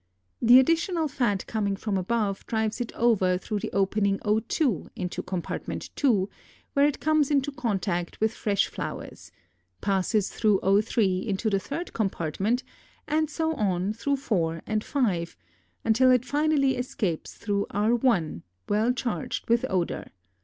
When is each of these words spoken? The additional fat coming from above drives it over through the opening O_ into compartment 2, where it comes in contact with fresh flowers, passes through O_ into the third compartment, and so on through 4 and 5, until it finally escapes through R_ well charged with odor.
The 0.41 0.59
additional 0.59 1.07
fat 1.07 1.45
coming 1.45 1.75
from 1.75 1.95
above 1.95 2.43
drives 2.47 2.81
it 2.81 2.91
over 2.93 3.37
through 3.37 3.59
the 3.59 3.71
opening 3.71 4.17
O_ 4.25 4.87
into 4.95 5.21
compartment 5.21 5.91
2, 5.95 6.27
where 6.73 6.87
it 6.87 6.99
comes 6.99 7.29
in 7.29 7.41
contact 7.43 8.19
with 8.19 8.33
fresh 8.33 8.65
flowers, 8.67 9.31
passes 9.79 10.31
through 10.31 10.59
O_ 10.63 11.23
into 11.23 11.51
the 11.51 11.59
third 11.59 11.93
compartment, 11.93 12.63
and 13.07 13.29
so 13.29 13.53
on 13.53 13.93
through 13.93 14.15
4 14.17 14.63
and 14.65 14.83
5, 14.83 15.37
until 15.85 16.09
it 16.09 16.25
finally 16.25 16.77
escapes 16.77 17.35
through 17.35 17.67
R_ 17.69 18.41
well 18.67 18.93
charged 18.93 19.47
with 19.51 19.67
odor. 19.69 20.07